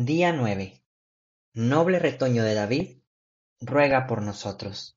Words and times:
Día 0.00 0.32
9. 0.32 0.80
Noble 1.54 1.98
retoño 1.98 2.44
de 2.44 2.54
David, 2.54 2.98
ruega 3.60 4.06
por 4.06 4.22
nosotros. 4.22 4.96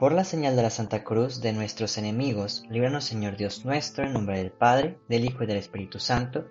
Por 0.00 0.10
la 0.10 0.24
señal 0.24 0.56
de 0.56 0.62
la 0.62 0.70
Santa 0.70 1.04
Cruz 1.04 1.40
de 1.40 1.52
nuestros 1.52 1.96
enemigos, 1.96 2.64
líbranos 2.70 3.04
Señor 3.04 3.36
Dios 3.36 3.64
nuestro, 3.64 4.04
en 4.04 4.14
nombre 4.14 4.38
del 4.38 4.50
Padre, 4.50 4.98
del 5.08 5.24
Hijo 5.24 5.44
y 5.44 5.46
del 5.46 5.58
Espíritu 5.58 6.00
Santo. 6.00 6.48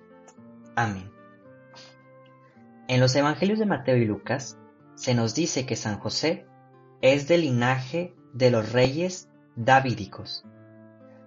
Amén. 0.78 1.12
En 2.88 3.02
los 3.02 3.14
Evangelios 3.18 3.60
de 3.60 3.66
Mateo 3.66 3.98
y 3.98 4.06
Lucas 4.06 4.58
se 4.96 5.16
nos 5.16 5.36
dice 5.36 5.66
que 5.66 5.76
San 5.76 6.00
José 6.00 6.48
es 7.02 7.28
del 7.28 7.42
linaje 7.42 8.16
de 8.34 8.52
los 8.52 8.72
reyes 8.72 9.28
davídicos. 9.58 10.46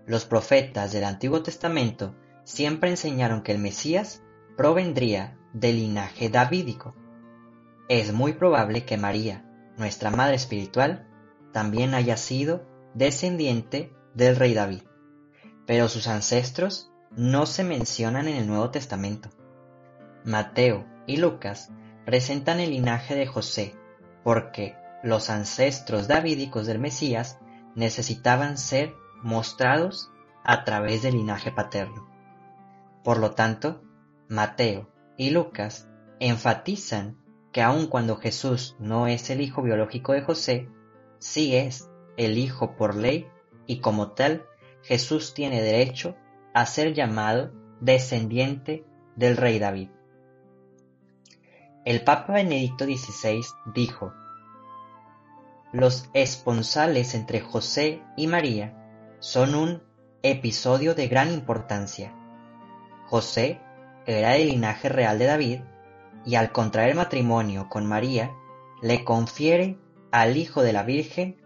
Los 0.07 0.25
profetas 0.25 0.93
del 0.93 1.05
Antiguo 1.05 1.43
Testamento 1.43 2.15
siempre 2.47 2.91
enseñaron 2.91 3.43
que 3.43 3.51
el 3.51 3.59
Mesías 3.59 4.23
provendría 4.57 5.37
del 5.53 5.77
linaje 5.77 6.31
davídico. 6.31 6.95
Es 7.89 8.13
muy 8.13 8.35
probable 8.35 8.85
que 8.85 8.97
María, 8.97 9.45
nuestra 9.77 10.11
Madre 10.11 10.37
Espiritual, 10.37 11.09
también 11.53 11.93
haya 11.93 12.17
sido 12.17 12.65
descendiente 12.95 13.93
del 14.15 14.37
rey 14.37 14.55
David, 14.55 14.83
pero 15.67 15.89
sus 15.89 16.07
ancestros 16.07 16.93
no 17.11 17.47
se 17.47 17.65
mencionan 17.65 18.29
en 18.29 18.37
el 18.37 18.47
Nuevo 18.47 18.71
Testamento. 18.71 19.29
Mateo 20.25 20.87
y 21.07 21.17
Lucas 21.17 21.71
presentan 22.05 22.61
el 22.61 22.71
linaje 22.71 23.17
de 23.17 23.27
José 23.27 23.75
porque 24.23 24.77
los 25.03 25.31
ancestros 25.31 26.07
davídicos 26.07 26.67
del 26.67 26.79
Mesías 26.79 27.39
necesitaban 27.75 28.57
ser 28.57 28.95
mostrados 29.23 30.11
a 30.45 30.63
través 30.65 31.03
del 31.03 31.15
linaje 31.15 31.51
paterno. 31.51 32.16
Por 33.07 33.19
lo 33.19 33.37
tanto, 33.37 33.85
Mateo 34.29 34.91
y 35.17 35.31
Lucas 35.31 35.89
enfatizan 36.19 37.17
que 37.53 37.63
aun 37.63 37.87
cuando 37.87 38.17
Jesús 38.17 38.75
no 38.81 39.07
es 39.07 39.31
el 39.31 39.43
hijo 39.43 39.63
biológico 39.63 40.13
de 40.13 40.23
José, 40.23 40.69
sí 41.21 41.55
es 41.55 41.89
el 42.17 42.37
hijo 42.37 42.75
por 42.75 42.97
ley 42.97 43.29
y 43.65 43.79
como 43.79 44.11
tal 44.11 44.45
Jesús 44.83 45.35
tiene 45.35 45.63
derecho 45.63 46.17
a 46.53 46.67
ser 46.67 46.95
llamado 46.95 47.53
descendiente 47.81 48.85
del 49.15 49.37
rey 49.37 49.61
David. 49.61 49.91
El 51.85 52.03
Papa 52.03 52.33
Benedicto 52.33 52.87
XVI 52.87 53.41
dijo, 53.73 54.15
Los 55.73 56.11
esponsales 56.13 57.15
entre 57.15 57.41
José 57.41 58.03
y 58.17 58.27
María 58.27 59.17
son 59.21 59.55
un 59.55 59.83
episodio 60.25 60.97
de 60.97 61.07
gran 61.07 61.33
importancia 61.33 62.13
José 63.07 63.61
era 64.05 64.31
del 64.33 64.49
linaje 64.49 64.89
real 64.89 65.19
de 65.19 65.27
David 65.27 65.61
y 66.25 66.35
al 66.35 66.53
contraer 66.53 66.95
matrimonio 66.95 67.69
con 67.69 67.87
María 67.87 68.33
le 68.83 69.05
confiere 69.05 69.79
al 70.11 70.37
Hijo 70.37 70.63
de 70.63 70.73
la 70.73 70.83
Virgen, 70.83 71.41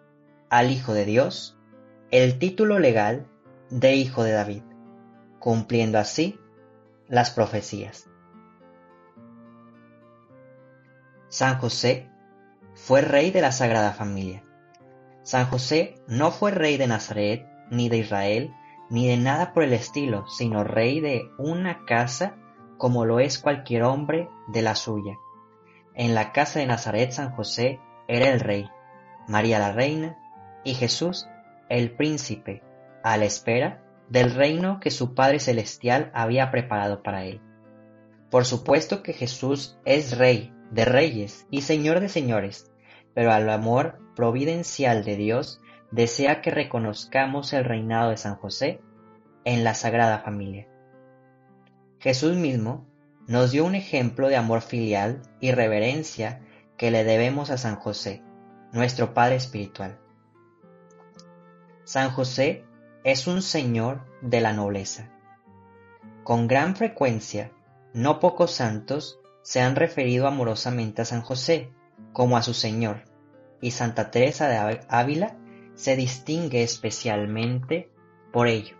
al 0.49 0.71
Hijo 0.71 0.95
de 0.95 1.05
Dios, 1.05 1.59
el 2.11 2.39
título 2.39 2.79
legal 2.79 3.29
de 3.71 3.95
Hijo 3.95 4.25
de 4.25 4.33
David, 4.33 4.63
cumpliendo 5.39 5.99
así 5.99 6.39
las 7.09 7.31
profecías. 7.31 8.09
San 11.29 11.59
José 11.59 12.11
fue 12.75 13.03
rey 13.03 13.31
de 13.31 13.41
la 13.41 13.53
Sagrada 13.53 13.93
Familia. 13.93 14.43
San 15.23 15.47
José 15.47 16.03
no 16.09 16.31
fue 16.31 16.51
rey 16.51 16.77
de 16.77 16.87
Nazaret, 16.87 17.47
ni 17.71 17.89
de 17.89 17.99
Israel, 17.99 18.55
ni 18.91 19.09
de 19.09 19.17
nada 19.17 19.53
por 19.53 19.63
el 19.63 19.73
estilo, 19.73 20.27
sino 20.29 20.65
rey 20.65 21.01
de 21.01 21.23
una 21.39 21.85
casa 21.87 22.37
como 22.77 23.05
lo 23.05 23.21
es 23.21 23.39
cualquier 23.39 23.85
hombre 23.85 24.29
de 24.49 24.63
la 24.63 24.75
suya. 24.75 25.17
En 25.95 26.15
la 26.15 26.33
casa 26.33 26.59
de 26.59 26.67
Nazaret 26.67 27.13
San 27.13 27.31
José 27.33 27.79
era 28.09 28.29
el 28.29 28.41
rey, 28.41 28.69
María 29.29 29.59
la 29.59 29.73
reina 29.73 30.19
y 30.65 30.75
Jesús 30.75 31.29
el 31.69 31.93
príncipe, 31.93 32.63
a 33.05 33.17
la 33.17 33.25
espera 33.25 33.85
del 34.09 34.35
reino 34.35 34.81
que 34.81 34.91
su 34.91 35.15
Padre 35.15 35.39
Celestial 35.39 36.11
había 36.15 36.51
preparado 36.51 37.03
para 37.03 37.25
él. 37.25 37.41
Por 38.31 38.45
supuesto 38.45 39.03
que 39.03 39.13
Jesús 39.13 39.79
es 39.85 40.19
rey 40.19 40.53
de 40.71 40.85
reyes 40.85 41.47
y 41.51 41.63
señor 41.63 42.01
de 42.01 42.09
señores, 42.09 42.73
pero 43.15 43.33
al 43.33 43.49
amor 43.51 43.99
providencial 44.17 45.05
de 45.05 45.17
Dios 45.17 45.61
desea 45.91 46.41
que 46.41 46.51
reconozcamos 46.51 47.53
el 47.53 47.65
reinado 47.65 48.11
de 48.11 48.17
San 48.17 48.37
José 48.37 48.81
en 49.45 49.65
la 49.65 49.75
Sagrada 49.75 50.19
Familia. 50.21 50.69
Jesús 51.99 52.37
mismo 52.37 52.87
nos 53.27 53.51
dio 53.51 53.65
un 53.65 53.75
ejemplo 53.75 54.29
de 54.29 54.37
amor 54.37 54.63
filial 54.63 55.23
y 55.41 55.53
reverencia 55.53 56.41
que 56.77 56.91
le 56.91 57.05
debemos 57.05 57.51
a 57.51 57.59
San 57.59 57.77
José, 57.77 58.23
nuestro 58.73 59.15
Padre 59.15 59.37
Espiritual. 59.37 59.99
San 61.85 62.11
José 62.11 62.65
es 63.05 63.27
un 63.27 63.43
señor 63.43 64.07
de 64.23 64.41
la 64.41 64.53
nobleza. 64.53 65.11
Con 66.25 66.47
gran 66.49 66.77
frecuencia, 66.77 67.53
no 67.93 68.21
pocos 68.21 68.53
santos 68.53 69.21
se 69.43 69.61
han 69.61 69.77
referido 69.77 70.27
amorosamente 70.27 71.03
a 71.03 71.05
San 71.05 71.23
José 71.23 71.73
como 72.13 72.37
a 72.37 72.43
su 72.43 72.55
Señor, 72.55 73.05
y 73.61 73.73
Santa 73.73 74.11
Teresa 74.11 74.49
de 74.49 74.81
Ávila 74.89 75.37
se 75.75 75.97
distingue 75.97 76.63
especialmente 76.63 77.91
por 78.33 78.49
ello. 78.49 78.80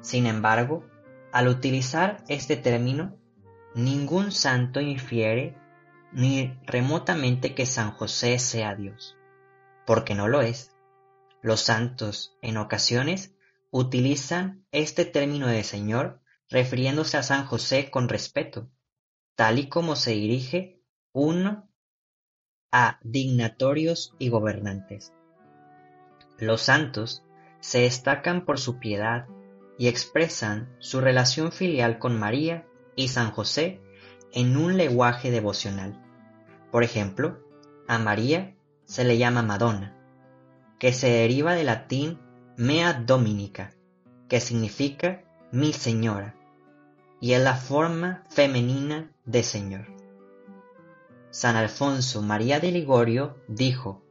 Sin 0.00 0.26
embargo, 0.26 0.84
al 1.32 1.48
utilizar 1.48 2.24
este 2.28 2.56
término, 2.56 3.16
ningún 3.74 4.32
santo 4.32 4.80
infiere 4.80 5.56
ni 6.12 6.58
remotamente 6.64 7.54
que 7.54 7.66
San 7.66 7.92
José 7.92 8.38
sea 8.38 8.74
Dios, 8.74 9.16
porque 9.86 10.14
no 10.14 10.28
lo 10.28 10.40
es. 10.40 10.74
Los 11.42 11.60
santos, 11.60 12.36
en 12.42 12.56
ocasiones, 12.56 13.34
utilizan 13.70 14.66
este 14.72 15.04
término 15.04 15.46
de 15.46 15.62
Señor 15.64 16.20
refiriéndose 16.48 17.16
a 17.16 17.22
San 17.22 17.46
José 17.46 17.90
con 17.90 18.08
respeto, 18.08 18.68
tal 19.36 19.58
y 19.58 19.68
como 19.68 19.94
se 19.94 20.12
dirige 20.12 20.82
uno 21.12 21.70
a 22.72 22.98
dignatorios 23.02 24.14
y 24.18 24.28
gobernantes. 24.28 25.12
Los 26.38 26.62
santos 26.62 27.22
se 27.60 27.82
destacan 27.82 28.44
por 28.44 28.58
su 28.58 28.78
piedad 28.78 29.26
y 29.80 29.88
expresan 29.88 30.68
su 30.78 31.00
relación 31.00 31.52
filial 31.52 31.98
con 31.98 32.18
María 32.18 32.66
y 32.96 33.08
San 33.08 33.30
José 33.30 33.80
en 34.30 34.58
un 34.58 34.76
lenguaje 34.76 35.30
devocional. 35.30 35.98
Por 36.70 36.84
ejemplo, 36.84 37.38
a 37.88 37.98
María 37.98 38.54
se 38.84 39.04
le 39.04 39.16
llama 39.16 39.40
Madonna, 39.40 39.96
que 40.78 40.92
se 40.92 41.08
deriva 41.08 41.54
del 41.54 41.64
latín 41.64 42.18
mea 42.58 42.92
dominica, 42.92 43.72
que 44.28 44.40
significa 44.40 45.24
mi 45.50 45.72
señora, 45.72 46.34
y 47.18 47.32
es 47.32 47.42
la 47.42 47.54
forma 47.54 48.24
femenina 48.28 49.10
de 49.24 49.42
Señor. 49.42 49.86
San 51.30 51.56
Alfonso 51.56 52.20
María 52.20 52.60
de 52.60 52.70
Ligorio 52.70 53.38
dijo, 53.48 54.02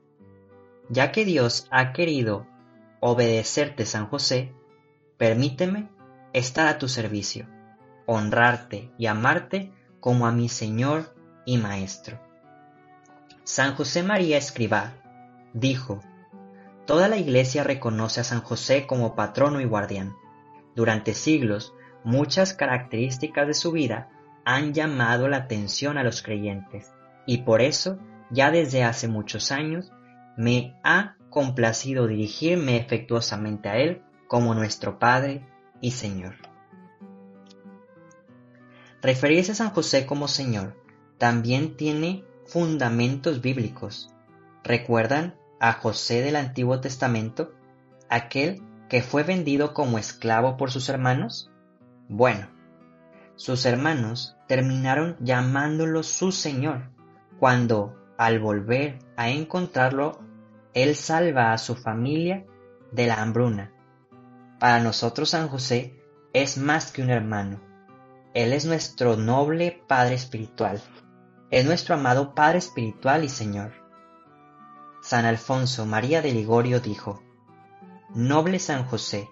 ya 0.90 1.12
que 1.12 1.26
Dios 1.26 1.68
ha 1.70 1.94
querido 1.94 2.48
obedecerte, 3.02 3.86
San 3.86 4.08
José, 4.08 4.56
permíteme 5.20 5.90
estar 6.32 6.68
a 6.68 6.78
tu 6.78 6.88
servicio, 6.88 7.46
honrarte 8.06 8.90
y 8.98 9.08
amarte 9.08 9.74
como 10.00 10.26
a 10.26 10.32
mi 10.32 10.48
Señor 10.48 11.14
y 11.46 11.58
Maestro. 11.58 12.20
San 13.44 13.76
José 13.76 14.02
María 14.02 14.38
Escribá 14.38 14.94
dijo, 15.54 16.00
Toda 16.88 17.10
la 17.10 17.18
Iglesia 17.18 17.66
reconoce 17.66 18.22
a 18.22 18.24
San 18.24 18.40
José 18.42 18.88
como 18.88 19.14
patrono 19.14 19.60
y 19.60 19.66
guardián. 19.66 20.16
Durante 20.74 21.14
siglos, 21.14 21.74
muchas 22.06 22.54
características 22.54 23.46
de 23.46 23.54
su 23.54 23.74
vida 23.74 24.10
han 24.46 24.74
llamado 24.74 25.28
la 25.28 25.38
atención 25.38 25.98
a 25.98 26.04
los 26.04 26.24
creyentes, 26.24 26.94
y 27.26 27.40
por 27.40 27.62
eso, 27.62 28.00
ya 28.32 28.52
desde 28.52 28.86
hace 28.86 29.10
muchos 29.10 29.52
años, 29.52 29.92
me 30.38 30.80
ha 30.86 31.18
complacido 31.30 32.08
dirigirme 32.08 32.78
efectuosamente 32.78 33.68
a 33.68 33.76
Él 33.78 34.02
como 34.30 34.54
nuestro 34.54 35.00
Padre 35.00 35.44
y 35.82 35.92
Señor. 35.92 36.36
Referirse 39.02 39.54
a 39.54 39.56
San 39.56 39.72
José 39.72 40.06
como 40.06 40.28
Señor 40.28 40.76
también 41.18 41.76
tiene 41.76 42.24
fundamentos 42.46 43.42
bíblicos. 43.42 44.14
¿Recuerdan 44.64 45.36
a 45.60 45.74
José 45.74 46.22
del 46.22 46.36
Antiguo 46.36 46.80
Testamento, 46.80 47.54
aquel 48.08 48.62
que 48.88 49.02
fue 49.02 49.24
vendido 49.24 49.74
como 49.74 49.98
esclavo 49.98 50.58
por 50.58 50.70
sus 50.70 50.90
hermanos? 50.90 51.52
Bueno, 52.08 52.50
sus 53.36 53.66
hermanos 53.66 54.36
terminaron 54.48 55.18
llamándolo 55.22 56.04
su 56.04 56.32
Señor, 56.32 56.92
cuando, 57.40 57.96
al 58.18 58.40
volver 58.40 59.00
a 59.18 59.30
encontrarlo 59.30 60.20
él 60.76 60.96
salva 60.96 61.52
a 61.52 61.58
su 61.58 61.76
familia 61.76 62.46
de 62.92 63.08
la 63.08 63.22
hambruna. 63.22 63.74
Para 64.60 64.80
nosotros 64.80 65.30
San 65.30 65.48
José 65.48 66.04
es 66.34 66.58
más 66.58 66.92
que 66.92 67.02
un 67.02 67.10
hermano. 67.10 67.62
Él 68.34 68.52
es 68.52 68.66
nuestro 68.66 69.16
noble 69.16 69.82
Padre 69.88 70.16
Espiritual. 70.16 70.82
Es 71.50 71.66
nuestro 71.66 71.96
amado 71.96 72.36
Padre 72.36 72.58
Espiritual 72.58 73.24
y 73.24 73.30
Señor. 73.30 73.72
San 75.02 75.24
Alfonso 75.24 75.86
María 75.86 76.22
de 76.22 76.34
Ligorio 76.34 76.82
dijo, 76.82 77.24
Noble 78.14 78.60
San 78.60 78.84
José, 78.84 79.30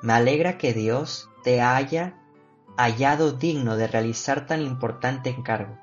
me 0.00 0.14
alegra 0.14 0.56
que 0.56 0.72
Dios 0.72 1.28
te 1.42 1.60
haya 1.60 2.18
hallado 2.78 3.32
digno 3.32 3.76
de 3.76 3.86
realizar 3.86 4.46
tan 4.46 4.62
importante 4.62 5.28
encargo, 5.28 5.78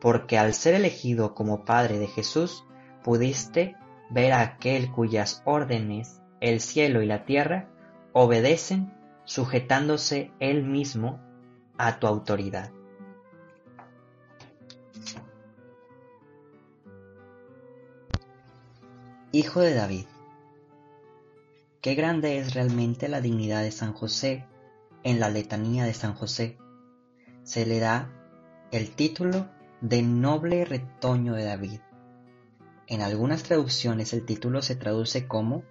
porque 0.00 0.38
al 0.38 0.54
ser 0.54 0.74
elegido 0.74 1.34
como 1.34 1.66
Padre 1.66 1.98
de 1.98 2.06
Jesús, 2.06 2.64
pudiste 3.04 3.76
ver 4.08 4.32
a 4.32 4.40
aquel 4.40 4.90
cuyas 4.90 5.42
órdenes 5.44 6.22
el 6.40 6.60
cielo 6.60 7.02
y 7.02 7.06
la 7.06 7.26
tierra 7.26 7.75
obedecen 8.18 8.94
sujetándose 9.26 10.32
él 10.40 10.64
mismo 10.64 11.20
a 11.76 11.98
tu 11.98 12.06
autoridad. 12.06 12.70
Hijo 19.32 19.60
de 19.60 19.74
David. 19.74 20.06
Qué 21.82 21.94
grande 21.94 22.38
es 22.38 22.54
realmente 22.54 23.08
la 23.08 23.20
dignidad 23.20 23.60
de 23.60 23.70
San 23.70 23.92
José 23.92 24.46
en 25.02 25.20
la 25.20 25.28
letanía 25.28 25.84
de 25.84 25.92
San 25.92 26.14
José. 26.14 26.56
Se 27.42 27.66
le 27.66 27.80
da 27.80 28.10
el 28.70 28.92
título 28.92 29.46
de 29.82 30.00
noble 30.00 30.64
retoño 30.64 31.34
de 31.34 31.44
David. 31.44 31.80
En 32.86 33.02
algunas 33.02 33.42
traducciones 33.42 34.14
el 34.14 34.24
título 34.24 34.62
se 34.62 34.74
traduce 34.74 35.28
como 35.28 35.64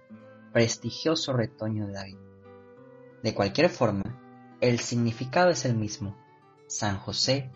prestigioso 0.52 1.32
retoño 1.32 1.88
de 1.88 1.92
David. 1.92 2.25
De 3.26 3.34
cualquier 3.34 3.70
forma, 3.70 4.56
el 4.60 4.78
significado 4.78 5.50
es 5.50 5.64
el 5.64 5.74
mismo. 5.74 6.16
San 6.68 6.96
José 6.96 7.50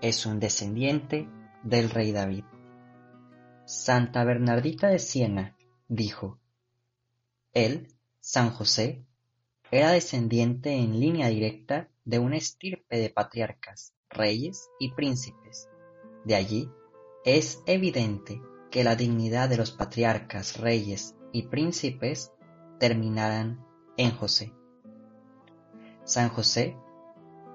es 0.00 0.24
un 0.24 0.38
descendiente 0.38 1.28
del 1.64 1.90
rey 1.90 2.12
David. 2.12 2.44
Santa 3.64 4.22
Bernardita 4.22 4.86
de 4.86 5.00
Siena 5.00 5.56
dijo, 5.88 6.38
Él, 7.54 7.88
San 8.20 8.50
José, 8.50 9.04
era 9.72 9.90
descendiente 9.90 10.70
en 10.76 11.00
línea 11.00 11.26
directa 11.26 11.88
de 12.04 12.20
una 12.20 12.36
estirpe 12.36 12.96
de 12.96 13.10
patriarcas, 13.10 13.94
reyes 14.08 14.70
y 14.78 14.92
príncipes. 14.92 15.68
De 16.24 16.36
allí 16.36 16.70
es 17.24 17.64
evidente 17.66 18.40
que 18.70 18.84
la 18.84 18.94
dignidad 18.94 19.48
de 19.48 19.56
los 19.56 19.72
patriarcas, 19.72 20.56
reyes 20.56 21.16
y 21.32 21.48
príncipes 21.48 22.30
terminaran 22.78 23.66
en 23.96 24.12
José. 24.12 24.52
San 26.06 26.28
José 26.28 26.76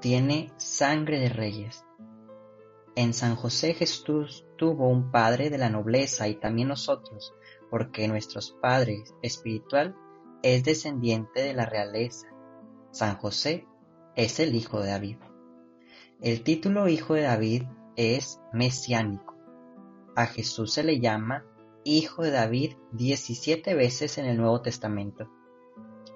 tiene 0.01 0.51
sangre 0.57 1.19
de 1.19 1.29
reyes. 1.29 1.85
En 2.97 3.13
San 3.13 3.37
José 3.37 3.73
Jesús 3.73 4.45
tuvo 4.57 4.89
un 4.89 5.09
padre 5.09 5.49
de 5.49 5.57
la 5.57 5.69
nobleza 5.69 6.27
y 6.27 6.35
también 6.35 6.67
nosotros, 6.67 7.33
porque 7.69 8.09
nuestro 8.09 8.41
padre 8.61 9.05
espiritual 9.21 9.95
es 10.43 10.65
descendiente 10.65 11.41
de 11.41 11.53
la 11.53 11.65
realeza. 11.65 12.27
San 12.91 13.15
José 13.15 13.65
es 14.17 14.41
el 14.41 14.53
hijo 14.53 14.81
de 14.81 14.89
David. 14.89 15.17
El 16.19 16.43
título 16.43 16.89
hijo 16.89 17.13
de 17.13 17.21
David 17.21 17.63
es 17.95 18.41
mesiánico. 18.51 19.33
A 20.17 20.25
Jesús 20.25 20.73
se 20.73 20.83
le 20.83 20.99
llama 20.99 21.45
hijo 21.85 22.21
de 22.21 22.31
David 22.31 22.73
17 22.91 23.75
veces 23.75 24.17
en 24.17 24.25
el 24.25 24.35
Nuevo 24.35 24.61
Testamento. 24.61 25.31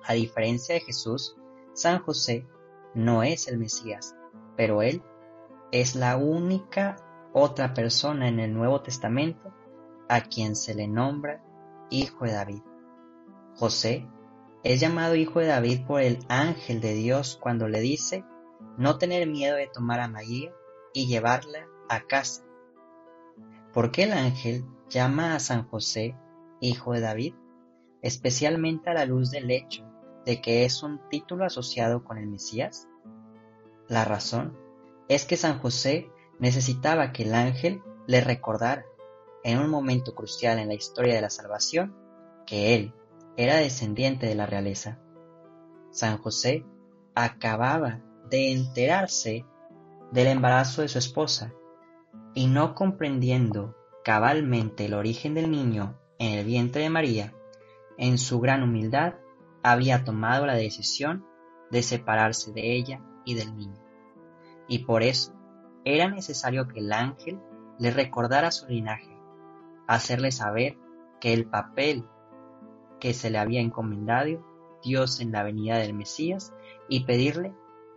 A 0.03 0.13
diferencia 0.13 0.75
de 0.75 0.81
Jesús, 0.81 1.38
San 1.75 2.00
José 2.00 2.48
no 2.94 3.22
es 3.24 3.50
el 3.50 3.57
Mesías, 3.57 4.16
pero 4.56 4.81
él 4.81 5.04
es 5.74 5.95
la 5.95 6.16
única 6.16 6.95
otra 7.33 7.74
persona 7.74 8.30
en 8.30 8.39
el 8.39 8.54
Nuevo 8.54 8.81
Testamento 8.81 9.54
a 10.07 10.22
quien 10.22 10.56
se 10.56 10.74
le 10.74 10.88
nombra 10.88 11.44
hijo 11.89 12.24
de 12.24 12.31
David. 12.31 12.62
José 13.56 14.07
es 14.63 14.80
llamado 14.80 15.16
hijo 15.16 15.42
de 15.42 15.48
David 15.48 15.86
por 15.86 16.00
el 16.00 16.19
ángel 16.30 16.80
de 16.80 16.94
Dios 16.94 17.38
cuando 17.42 17.68
le 17.68 17.81
dice 17.81 18.24
no 18.77 18.98
tener 18.98 19.27
miedo 19.27 19.57
de 19.57 19.68
tomar 19.68 20.00
a 20.00 20.07
María 20.07 20.54
y 20.94 21.07
llevarla 21.07 21.68
a 21.89 22.07
casa. 22.07 22.45
¿Por 23.74 23.92
qué 23.92 24.04
el 24.04 24.13
ángel 24.13 24.63
llama 24.88 25.36
a 25.36 25.42
San 25.42 25.68
José 25.68 26.16
hijo 26.62 26.94
de 26.94 27.01
David, 27.01 27.36
especialmente 28.01 28.89
a 28.89 28.94
la 28.94 29.06
luz 29.06 29.30
del 29.30 29.51
hecho 29.51 29.86
de 30.25 30.42
que 30.42 30.66
es 30.66 30.83
un 30.83 31.00
título 31.10 31.45
asociado 31.45 32.04
con 32.04 32.18
el 32.18 32.27
Mesías? 32.27 32.88
La 33.88 34.06
razón 34.06 34.57
es 35.07 35.25
que 35.25 35.38
San 35.38 35.60
José 35.60 36.10
necesitaba 36.39 37.12
que 37.12 37.24
el 37.24 37.33
ángel 37.33 37.81
le 38.07 38.22
recordara, 38.22 38.86
en 39.44 39.60
un 39.60 39.69
momento 39.69 40.16
crucial 40.16 40.57
en 40.57 40.69
la 40.69 40.74
historia 40.74 41.13
de 41.13 41.22
la 41.22 41.30
salvación, 41.30 41.95
que 42.48 42.74
él 42.74 42.94
era 43.38 43.57
descendiente 43.57 44.25
de 44.25 44.36
la 44.36 44.48
realeza. 44.48 45.00
San 45.92 46.18
José 46.18 46.66
acababa 47.13 48.01
de 48.30 48.51
enterarse 48.51 49.45
del 50.12 50.27
embarazo 50.27 50.81
de 50.81 50.88
su 50.88 50.98
esposa 50.98 51.54
y 52.33 52.48
no 52.48 52.74
comprendiendo 52.74 53.75
cabalmente 54.04 54.86
el 54.86 54.94
origen 54.94 55.36
del 55.36 55.51
niño 55.51 56.00
en 56.19 56.39
el 56.39 56.45
vientre 56.45 56.81
de 56.81 56.89
María, 56.89 57.33
en 57.98 58.18
su 58.18 58.39
gran 58.39 58.63
humildad 58.63 59.16
había 59.71 60.03
tomado 60.03 60.45
la 60.45 60.53
decisión 60.53 61.25
de 61.71 61.81
separarse 61.81 62.51
de 62.51 62.75
ella 62.75 63.01
y 63.25 63.33
del 63.33 63.57
niño. 63.57 63.81
Y 64.67 64.85
por 64.85 65.01
eso 65.01 65.33
era 65.83 66.07
necesario 66.07 66.67
que 66.67 66.81
el 66.81 66.94
ángel 66.94 67.39
le 67.79 67.89
recordara 67.89 68.51
su 68.51 68.67
linaje, 68.67 69.17
hacerle 69.88 70.31
saber 70.31 70.77
que 71.19 71.33
el 71.33 71.47
papel 71.50 72.06
que 73.00 73.15
se 73.15 73.31
le 73.31 73.39
había 73.39 73.59
encomendado 73.59 74.45
Dios 74.83 75.19
en 75.19 75.31
la 75.31 75.41
venida 75.41 75.79
del 75.79 75.95
Mesías 75.95 76.53
y 76.88 77.06
pedirle 77.06 77.51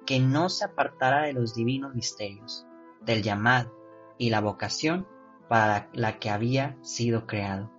que 0.06 0.20
no 0.20 0.48
se 0.48 0.64
apartara 0.64 1.24
de 1.24 1.34
los 1.34 1.54
divinos 1.54 1.94
misterios, 1.94 2.66
del 3.02 3.22
llamado 3.22 3.76
y 4.16 4.30
la 4.30 4.40
vocación 4.40 5.06
para 5.50 5.90
la 5.92 6.18
que 6.18 6.30
había 6.30 6.78
sido 6.80 7.26
creado. 7.26 7.70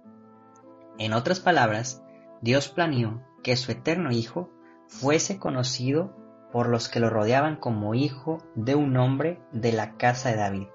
En 0.99 1.13
otras 1.13 1.39
palabras, 1.39 2.03
Dios 2.41 2.69
planeó 2.69 3.27
que 3.43 3.55
su 3.55 3.71
eterno 3.71 4.11
Hijo 4.11 4.49
fuese 4.87 5.39
conocido 5.39 6.15
por 6.51 6.67
los 6.67 6.89
que 6.89 6.99
lo 6.99 7.09
rodeaban 7.09 7.55
como 7.57 7.93
hijo 7.93 8.39
de 8.55 8.75
un 8.75 8.97
hombre 8.97 9.39
de 9.51 9.71
la 9.71 9.97
casa 9.97 10.29
de 10.29 10.37
David, 10.37 10.67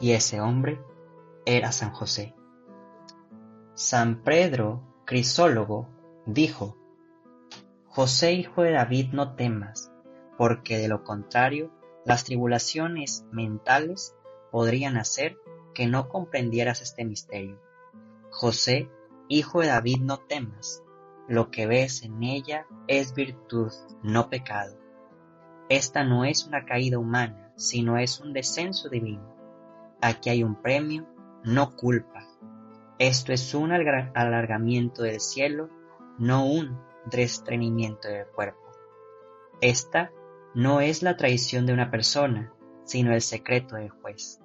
y 0.00 0.12
ese 0.12 0.40
hombre 0.40 0.80
era 1.46 1.72
San 1.72 1.92
José. 1.92 2.34
San 3.74 4.22
Pedro, 4.22 4.82
Crisólogo, 5.04 5.88
dijo, 6.26 6.76
José 7.86 8.32
hijo 8.32 8.62
de 8.62 8.72
David 8.72 9.12
no 9.12 9.34
temas, 9.34 9.92
porque 10.36 10.78
de 10.78 10.88
lo 10.88 11.04
contrario 11.04 11.70
las 12.04 12.24
tribulaciones 12.24 13.24
mentales 13.30 14.16
podrían 14.50 14.96
hacer 14.96 15.36
que 15.74 15.86
no 15.86 16.08
comprendieras 16.08 16.82
este 16.82 17.04
misterio. 17.04 17.60
José, 18.30 18.90
hijo 19.28 19.60
de 19.60 19.68
David, 19.68 19.98
no 20.00 20.18
temas. 20.18 20.83
Lo 21.28 21.50
que 21.50 21.66
ves 21.66 22.02
en 22.02 22.22
ella 22.22 22.66
es 22.86 23.14
virtud, 23.14 23.72
no 24.02 24.28
pecado. 24.28 24.76
Esta 25.70 26.04
no 26.04 26.24
es 26.24 26.46
una 26.46 26.66
caída 26.66 26.98
humana, 26.98 27.52
sino 27.56 27.96
es 27.96 28.20
un 28.20 28.34
descenso 28.34 28.90
divino. 28.90 29.34
Aquí 30.02 30.28
hay 30.28 30.42
un 30.42 30.60
premio, 30.60 31.08
no 31.42 31.74
culpa. 31.76 32.26
Esto 32.98 33.32
es 33.32 33.54
un 33.54 33.72
alargamiento 33.72 35.02
del 35.02 35.20
cielo, 35.20 35.70
no 36.18 36.44
un 36.46 36.78
restreñimiento 37.06 38.08
del 38.08 38.26
cuerpo. 38.26 38.60
Esta 39.60 40.12
no 40.54 40.80
es 40.80 41.02
la 41.02 41.16
traición 41.16 41.64
de 41.64 41.72
una 41.72 41.90
persona, 41.90 42.52
sino 42.84 43.14
el 43.14 43.22
secreto 43.22 43.76
del 43.76 43.88
juez. 43.88 44.40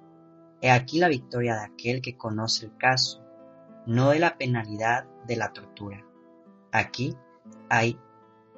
He 0.62 0.70
aquí 0.70 0.98
la 0.98 1.08
victoria 1.08 1.56
de 1.56 1.64
aquel 1.64 2.00
que 2.00 2.16
conoce 2.16 2.66
el 2.66 2.76
caso, 2.76 3.22
no 3.86 4.10
de 4.10 4.18
la 4.18 4.36
penalidad 4.36 5.04
de 5.26 5.36
la 5.36 5.52
tortura. 5.52 6.06
Aquí 6.72 7.16
hay 7.68 7.98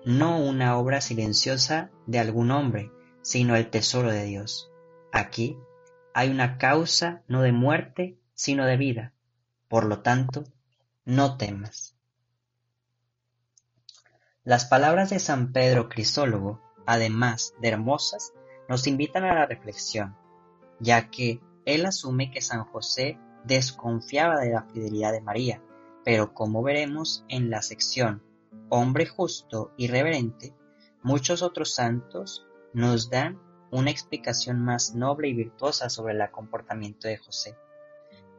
no 0.04 0.38
una 0.38 0.76
obra 0.76 1.00
silenciosa 1.00 1.90
de 2.06 2.18
algún 2.18 2.50
hombre, 2.50 2.90
sino 3.22 3.56
el 3.56 3.70
tesoro 3.70 4.10
de 4.10 4.24
Dios. 4.24 4.70
Aquí 5.12 5.56
hay 6.14 6.30
una 6.30 6.58
causa 6.58 7.22
no 7.28 7.42
de 7.42 7.52
muerte, 7.52 8.18
sino 8.34 8.66
de 8.66 8.76
vida. 8.76 9.12
Por 9.68 9.84
lo 9.84 10.00
tanto, 10.00 10.44
no 11.04 11.36
temas. 11.36 11.96
Las 14.44 14.64
palabras 14.64 15.10
de 15.10 15.18
San 15.20 15.52
Pedro 15.52 15.88
Crisólogo, 15.88 16.60
además 16.84 17.54
de 17.60 17.68
hermosas, 17.68 18.32
nos 18.68 18.86
invitan 18.86 19.24
a 19.24 19.34
la 19.34 19.46
reflexión, 19.46 20.16
ya 20.80 21.10
que 21.10 21.40
él 21.64 21.86
asume 21.86 22.30
que 22.30 22.40
San 22.40 22.64
José 22.64 23.18
desconfiaba 23.44 24.40
de 24.40 24.52
la 24.52 24.64
fidelidad 24.64 25.12
de 25.12 25.20
María, 25.20 25.62
pero 26.04 26.34
como 26.34 26.62
veremos 26.62 27.24
en 27.28 27.50
la 27.50 27.62
sección 27.62 28.22
Hombre 28.68 29.06
justo 29.06 29.72
y 29.76 29.86
reverente, 29.86 30.54
Muchos 31.04 31.42
otros 31.42 31.74
santos 31.74 32.46
nos 32.72 33.10
dan 33.10 33.40
una 33.72 33.90
explicación 33.90 34.60
más 34.60 34.94
noble 34.94 35.28
y 35.28 35.34
virtuosa 35.34 35.90
sobre 35.90 36.14
el 36.14 36.30
comportamiento 36.30 37.08
de 37.08 37.16
José. 37.16 37.56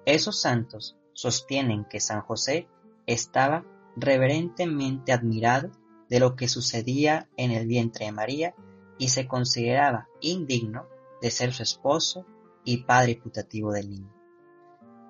Esos 0.05 0.39
santos 0.39 0.95
sostienen 1.11 1.83
que 1.83 1.99
San 1.99 2.21
José 2.21 2.69
estaba 3.05 3.65
reverentemente 3.97 5.11
admirado 5.11 5.71
de 6.09 6.21
lo 6.21 6.37
que 6.37 6.47
sucedía 6.47 7.27
en 7.35 7.51
el 7.51 7.67
vientre 7.67 8.05
de 8.05 8.13
María 8.13 8.55
y 8.97 9.09
se 9.09 9.27
consideraba 9.27 10.07
indigno 10.21 10.87
de 11.21 11.31
ser 11.31 11.51
su 11.51 11.63
esposo 11.63 12.25
y 12.63 12.83
padre 12.83 13.19
putativo 13.21 13.73
del 13.73 13.89
niño. 13.89 14.13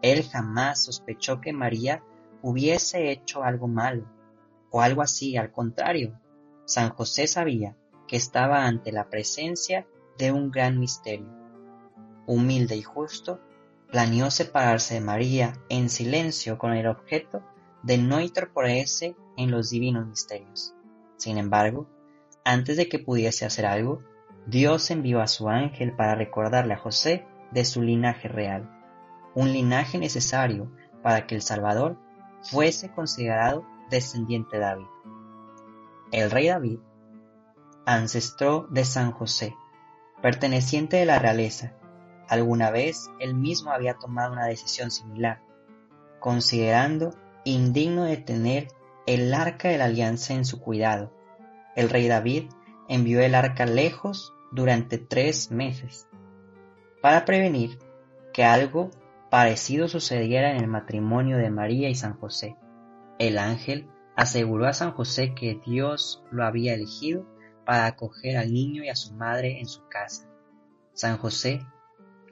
Él 0.02 0.28
jamás 0.28 0.86
sospechó 0.86 1.40
que 1.40 1.54
María 1.54 2.04
hubiese 2.44 3.10
hecho 3.10 3.44
algo 3.44 3.68
malo 3.68 4.06
o 4.70 4.82
algo 4.82 5.02
así, 5.02 5.38
al 5.38 5.52
contrario, 5.52 6.20
San 6.66 6.90
José 6.90 7.26
sabía 7.26 7.76
que 8.08 8.18
estaba 8.18 8.66
ante 8.66 8.92
la 8.92 9.10
presencia 9.10 9.88
de 10.18 10.32
un 10.32 10.52
gran 10.52 10.80
misterio. 10.80 11.28
Humilde 12.28 12.76
y 12.76 12.84
justo, 12.84 13.40
planeó 13.90 14.30
separarse 14.30 14.96
de 14.96 15.02
María 15.02 15.54
en 15.70 15.90
silencio 15.90 16.58
con 16.58 16.74
el 16.74 16.88
objeto 16.88 17.44
de 17.82 17.98
no 17.98 18.20
interponerse 18.20 19.16
en 19.38 19.52
los 19.52 19.70
divinos 19.70 20.08
misterios. 20.08 20.74
Sin 21.18 21.38
embargo, 21.38 21.88
antes 22.44 22.76
de 22.76 22.90
que 22.90 23.00
pudiese 23.00 23.46
hacer 23.46 23.66
algo, 23.66 24.02
Dios 24.48 24.92
envió 24.92 25.22
a 25.22 25.28
su 25.28 25.48
ángel 25.48 25.96
para 25.96 26.16
recordarle 26.16 26.74
a 26.74 26.80
José 26.80 27.26
de 27.52 27.64
su 27.64 27.82
linaje 27.82 28.28
real, 28.28 28.70
un 29.36 29.54
linaje 29.54 29.98
necesario 29.98 30.72
para 31.02 31.26
que 31.28 31.36
el 31.36 31.42
Salvador 31.42 31.98
fuese 32.44 32.92
considerado 32.92 33.66
descendiente 33.90 34.58
de 34.58 34.64
David. 34.64 34.88
El 36.12 36.32
rey 36.32 36.48
David, 36.48 36.80
ancestro 37.86 38.68
de 38.70 38.86
San 38.86 39.12
José, 39.12 39.56
perteneciente 40.22 40.98
de 40.98 41.06
la 41.06 41.20
realeza, 41.20 41.74
alguna 42.28 42.72
vez 42.72 43.10
él 43.20 43.36
mismo 43.36 43.72
había 43.72 43.96
tomado 43.96 44.34
una 44.34 44.46
decisión 44.46 44.92
similar, 44.92 45.42
considerando 46.20 47.16
indigno 47.44 48.06
de 48.06 48.18
tener 48.18 48.68
el 49.06 49.34
arca 49.34 49.70
de 49.70 49.78
la 49.78 49.86
alianza 49.86 50.34
en 50.34 50.46
su 50.46 50.62
cuidado. 50.62 51.12
El 51.76 51.90
rey 51.90 52.08
David 52.08 52.50
envió 52.88 53.22
el 53.22 53.36
arca 53.36 53.66
lejos 53.66 54.34
durante 54.52 54.98
tres 54.98 55.52
meses, 55.52 56.08
para 57.02 57.26
prevenir 57.26 57.80
que 58.34 58.46
algo 58.46 58.92
parecido 59.34 59.88
sucediera 59.88 60.52
en 60.52 60.58
el 60.58 60.68
matrimonio 60.68 61.40
de 61.40 61.50
María 61.50 61.90
y 61.90 61.96
San 61.96 62.14
José. 62.20 62.56
El 63.18 63.40
ángel 63.40 63.90
aseguró 64.16 64.68
a 64.68 64.74
San 64.74 64.92
José 64.92 65.34
que 65.34 65.60
Dios 65.66 66.24
lo 66.30 66.46
había 66.46 66.76
elegido 66.76 67.26
para 67.66 67.88
acoger 67.88 68.38
al 68.38 68.54
niño 68.54 68.84
y 68.84 68.90
a 68.90 68.96
su 68.96 69.16
madre 69.16 69.60
en 69.60 69.66
su 69.66 69.88
casa. 69.88 70.30
San 70.94 71.18
José 71.18 71.66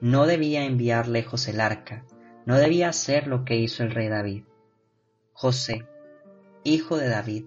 no 0.00 0.26
debía 0.26 0.64
enviar 0.64 1.08
lejos 1.08 1.48
el 1.48 1.60
arca, 1.60 2.06
no 2.46 2.56
debía 2.56 2.90
hacer 2.90 3.26
lo 3.26 3.44
que 3.44 3.56
hizo 3.56 3.82
el 3.82 3.90
rey 3.90 4.08
David. 4.08 4.44
José, 5.32 5.84
hijo 6.62 6.98
de 6.98 7.08
David, 7.08 7.46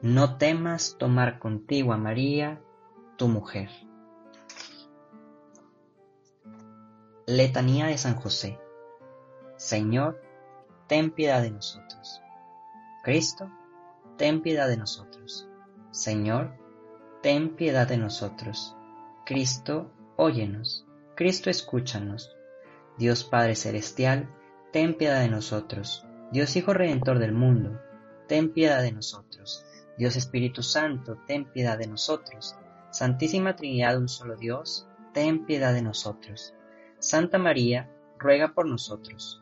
no 0.00 0.38
temas 0.38 0.96
tomar 0.98 1.38
contigo 1.38 1.92
a 1.92 1.98
María, 1.98 2.58
tu 3.18 3.28
mujer. 3.28 3.68
Letanía 7.26 7.88
de 7.88 7.98
San 7.98 8.16
José. 8.16 8.61
Señor, 9.62 10.20
ten 10.88 11.12
piedad 11.12 11.40
de 11.40 11.52
nosotros. 11.52 12.20
Cristo, 13.04 13.48
ten 14.18 14.42
piedad 14.42 14.66
de 14.66 14.76
nosotros. 14.76 15.48
Señor, 15.92 16.58
ten 17.22 17.54
piedad 17.54 17.86
de 17.86 17.96
nosotros. 17.96 18.76
Cristo, 19.24 19.88
óyenos. 20.16 20.84
Cristo, 21.14 21.48
escúchanos. 21.48 22.34
Dios 22.98 23.22
Padre 23.22 23.54
Celestial, 23.54 24.28
ten 24.72 24.94
piedad 24.94 25.20
de 25.20 25.28
nosotros. 25.28 26.04
Dios 26.32 26.56
Hijo 26.56 26.74
Redentor 26.74 27.20
del 27.20 27.32
mundo, 27.32 27.80
ten 28.26 28.52
piedad 28.52 28.82
de 28.82 28.90
nosotros. 28.90 29.64
Dios 29.96 30.16
Espíritu 30.16 30.64
Santo, 30.64 31.18
ten 31.28 31.44
piedad 31.44 31.78
de 31.78 31.86
nosotros. 31.86 32.56
Santísima 32.90 33.54
Trinidad, 33.54 33.96
un 33.96 34.08
solo 34.08 34.34
Dios, 34.34 34.88
ten 35.14 35.46
piedad 35.46 35.72
de 35.72 35.82
nosotros. 35.82 36.52
Santa 36.98 37.38
María, 37.38 37.88
ruega 38.18 38.54
por 38.54 38.66
nosotros. 38.66 39.41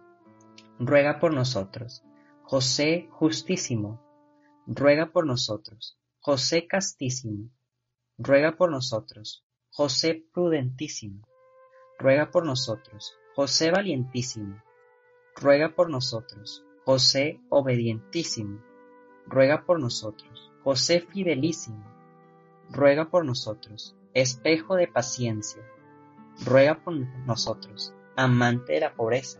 ruega 0.83 1.19
por 1.19 1.31
nosotros, 1.31 2.03
José 2.43 3.07
justísimo, 3.11 4.01
ruega 4.65 5.11
por 5.11 5.25
nosotros. 5.25 5.97
José 6.19 6.67
castísimo, 6.67 7.49
ruega 8.17 8.57
por 8.57 8.71
nosotros. 8.71 9.45
José 9.69 10.25
prudentísimo, 10.33 11.25
ruega 11.97 12.31
por 12.31 12.45
nosotros. 12.45 13.15
José 13.35 13.71
valientísimo, 13.71 14.61
ruega 15.35 15.75
por 15.75 15.89
nosotros. 15.89 16.65
José 16.83 17.39
obedientísimo, 17.49 18.61
ruega 19.27 19.63
por 19.65 19.79
nosotros. 19.79 20.51
José 20.63 21.01
fidelísimo, 21.01 21.85
ruega 22.69 23.09
por 23.09 23.23
nosotros. 23.23 23.95
Espejo 24.13 24.75
de 24.75 24.87
paciencia, 24.87 25.63
ruega 26.43 26.83
por 26.83 26.95
nosotros. 26.95 27.93
Amante 28.17 28.73
de 28.73 28.81
la 28.81 28.93
pobreza, 28.93 29.39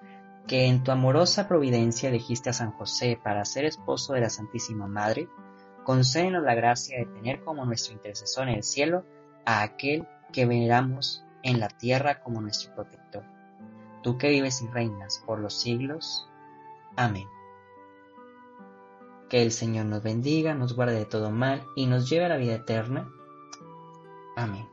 que 0.47 0.67
en 0.67 0.83
tu 0.83 0.91
amorosa 0.91 1.47
providencia 1.47 2.09
elegiste 2.09 2.49
a 2.49 2.53
San 2.53 2.71
José 2.71 3.19
para 3.21 3.45
ser 3.45 3.65
esposo 3.65 4.13
de 4.13 4.21
la 4.21 4.29
Santísima 4.29 4.87
Madre, 4.87 5.27
concédenos 5.83 6.43
la 6.43 6.55
gracia 6.55 6.97
de 6.99 7.05
tener 7.05 7.43
como 7.43 7.65
nuestro 7.65 7.93
intercesor 7.93 8.49
en 8.49 8.55
el 8.55 8.63
cielo 8.63 9.05
a 9.45 9.61
aquel 9.61 10.07
que 10.31 10.45
veneramos 10.45 11.23
en 11.43 11.59
la 11.59 11.69
tierra 11.69 12.21
como 12.21 12.41
nuestro 12.41 12.73
protector. 12.75 13.23
Tú 14.03 14.17
que 14.17 14.29
vives 14.29 14.61
y 14.61 14.67
reinas 14.67 15.23
por 15.25 15.39
los 15.39 15.59
siglos. 15.59 16.27
Amén. 16.95 17.27
Que 19.29 19.41
el 19.41 19.51
Señor 19.51 19.85
nos 19.85 20.03
bendiga, 20.03 20.53
nos 20.53 20.75
guarde 20.75 20.95
de 20.95 21.05
todo 21.05 21.31
mal 21.31 21.63
y 21.75 21.85
nos 21.85 22.09
lleve 22.09 22.25
a 22.25 22.29
la 22.29 22.37
vida 22.37 22.55
eterna. 22.55 23.09
Amén. 24.35 24.70